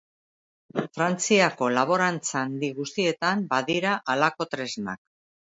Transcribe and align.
Frantziako 0.97 1.67
laborantza 1.75 2.41
handi 2.41 2.71
guztietan 2.79 3.47
badira 3.55 3.95
halako 4.15 4.53
tresnak. 4.57 5.03